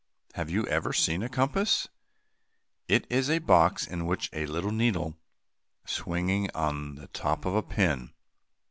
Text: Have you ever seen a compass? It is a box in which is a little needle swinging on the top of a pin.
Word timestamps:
Have 0.33 0.49
you 0.49 0.65
ever 0.65 0.93
seen 0.93 1.21
a 1.21 1.29
compass? 1.29 1.87
It 2.87 3.05
is 3.11 3.29
a 3.29 3.37
box 3.37 3.85
in 3.85 4.07
which 4.07 4.31
is 4.33 4.49
a 4.49 4.51
little 4.51 4.71
needle 4.71 5.19
swinging 5.85 6.49
on 6.55 6.95
the 6.95 7.05
top 7.09 7.45
of 7.45 7.53
a 7.53 7.61
pin. 7.61 8.11